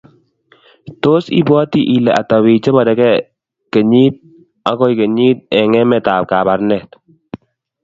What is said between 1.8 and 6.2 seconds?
ile biik ata chebarekei kenyit akoi kenyit eng emet